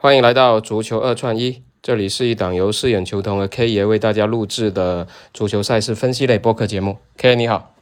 [0.00, 6.98] 欢迎来到足球二串一，这里是一档由饰演球童和 K 爷为大家录制的足球赛事分析类播客节目。
[7.16, 7.74] K 爷你好，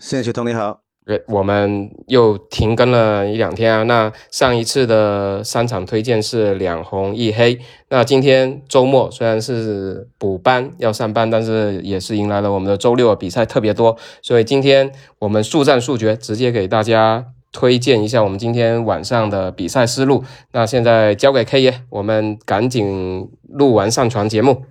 [0.00, 0.80] 饰演球童你好。
[1.06, 3.84] 呃，我们又停更了一两天啊。
[3.84, 7.60] 那上一次的三场推荐是两红一黑，
[7.90, 14.90] 那今天周末虽然是补班要上班，但是也是迎来了我们的周六比赛特别多，所以今天
[15.20, 17.26] 我们速战速决，直接给大家。
[17.56, 20.22] 推荐一下我们今天晚上的比赛思路。
[20.52, 24.66] 那现在交给 K 爷，我们赶紧录完上传节目。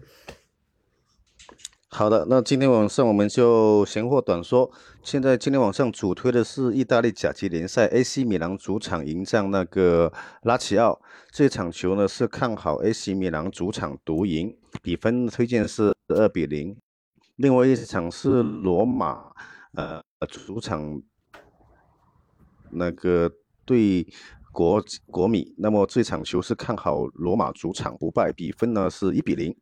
[1.88, 4.70] 好的，那今天晚上我们就闲话短说。
[5.02, 11.02] 现在今天晚上主推的是意大利甲级联赛，AC 米兰主场迎战那个拉齐奥。
[11.32, 16.78] 这场球呢是看好 AC 米兰主场独赢，比分推荐是二比零。
[17.38, 19.32] 另外一场是罗马，
[19.74, 21.02] 呃，主场。
[22.76, 23.32] 那个
[23.66, 24.06] 对
[24.52, 29.56] 国国米，那么这场球是看好罗马主场不败，比分呢是一比零。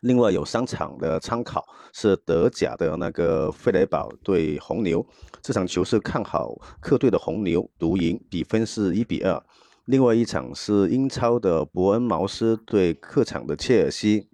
[0.00, 5.06] 另外有三场的参考是德甲的那个费雷堡对红牛，
[5.42, 9.44] 这场球是看好客队的红牛独赢，比分是一比二。
[9.84, 14.26] 另外一场是英超的伯恩茅斯对客场的切尔西，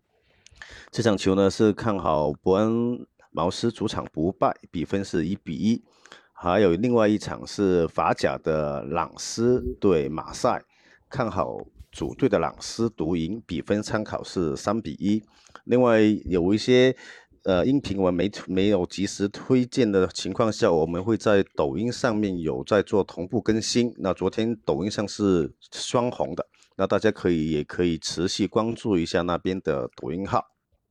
[0.92, 5.82] 这场球呢是看好伯恩茅斯主场不败，比分是一比一。
[6.42, 10.62] 还有另外一场是法甲的朗斯对马赛，
[11.10, 11.58] 看好
[11.92, 15.22] 主队的朗斯独赢，比分参考是三比一。
[15.64, 16.96] 另外有一些
[17.44, 23.94] 呃音频我们没没有及时推荐的情况下，我们会在抖音上面有在做同步更新。
[23.98, 26.46] 那昨天抖音上是双红的，
[26.78, 30.46] 那大家可以也可以持续关注一下那边的抖音号。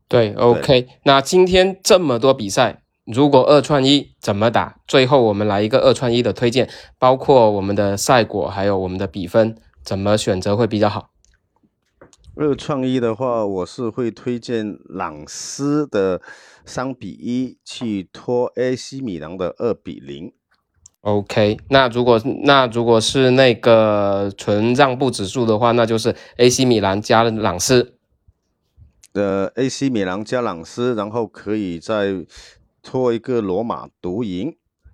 [0.08, 0.88] 对，OK。
[1.06, 2.84] 那今天这么多比赛。
[3.12, 4.78] 如果二串一怎么打？
[4.88, 11.10] 最后我们来一个二串一的推荐，包括我们的赛果，还有我们的比分，怎么选择会比较好？
[12.36, 16.22] 二串一的话，我是会推荐朗斯的
[16.64, 20.32] 三比一去拖 AC 米兰的二比零。
[21.02, 27.96] OK，那如果那如果是那个纯让步指数的话，那就是 AC 米兰加朗斯。
[29.14, 32.24] 呃，AC 米兰加朗斯，然后可以在。
[32.90, 34.52] 拖一个罗马独赢，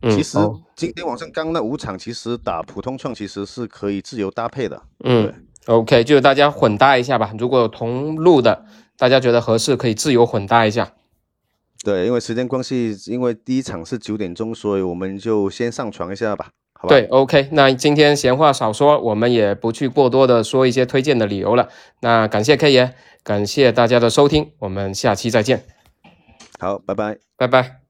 [0.10, 0.38] 其实
[0.76, 4.82] 今天晚上刚那五场，其实打普通创其实是可以自由搭配的。
[5.06, 5.34] 嗯
[5.68, 7.34] ，OK，就是大家混搭一下吧。
[7.40, 8.66] 如果有同路的，
[8.98, 10.92] 大家觉得合适，可以自由混搭一下。
[11.86, 16.50] 对，因为时间关系，因为第一场是九点钟，所以我们就先上传一下吧。
[16.74, 16.90] 好吧。
[16.90, 21.70] 对，OK，那今天闲话少说，我们也不去过多的说一些推荐的理由了。
[22.02, 25.64] 那感谢 K 爷，感谢大家的收听，我们下期再见。
[26.60, 27.85] 好，拜拜，拜拜。